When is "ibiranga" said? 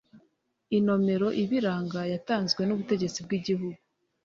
1.43-1.99